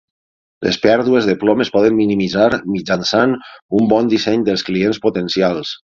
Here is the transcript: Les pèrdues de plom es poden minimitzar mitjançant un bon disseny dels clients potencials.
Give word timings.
Les 0.67 0.77
pèrdues 0.85 1.27
de 1.31 1.35
plom 1.43 1.59
es 1.65 1.71
poden 1.75 1.95
minimitzar 1.99 2.47
mitjançant 2.77 3.35
un 3.81 3.93
bon 3.93 4.11
disseny 4.15 4.47
dels 4.49 4.65
clients 4.71 5.03
potencials. 5.09 5.77